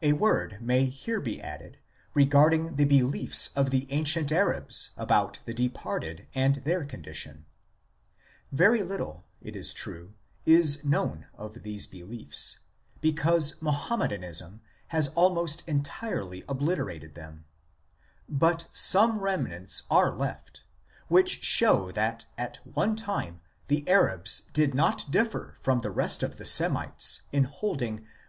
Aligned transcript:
A 0.00 0.12
word 0.12 0.58
may 0.62 0.84
here 0.84 1.20
be 1.20 1.42
added 1.42 1.80
regarding 2.14 2.76
the 2.76 2.84
beliefs 2.84 3.50
of 3.56 3.70
the 3.70 3.84
ancient 3.90 4.30
Arabs 4.30 4.90
about 4.96 5.40
the 5.44 5.52
departed 5.52 6.28
and 6.36 6.62
their 6.62 6.84
condition. 6.84 7.46
Very 8.52 8.84
little, 8.84 9.24
it 9.42 9.56
is 9.56 9.74
true, 9.74 10.14
is 10.46 10.84
known 10.84 11.26
of 11.34 11.64
these 11.64 11.88
beliefs, 11.88 12.60
because 13.00 13.60
Mohammedanism 13.60 14.60
has 14.86 15.08
almost 15.16 15.68
entirely 15.68 16.44
obliterated 16.48 17.16
them; 17.16 17.44
but 18.28 18.68
some 18.72 19.18
remnants 19.18 19.82
are 19.90 20.14
left 20.16 20.62
which 21.08 21.42
show 21.42 21.90
that 21.90 22.24
at 22.38 22.60
one 22.64 22.94
time 22.94 23.40
the 23.66 23.82
Arabs 23.88 24.42
did 24.52 24.76
not 24.76 25.10
differ 25.10 25.56
from 25.60 25.80
the 25.80 25.90
rest 25.90 26.22
of 26.22 26.36
the 26.38 26.46
Semites 26.46 27.22
in 27.32 27.42
holding 27.42 27.44
i 27.48 27.90
Jeremias, 27.96 28.08
Holle 28.08 28.16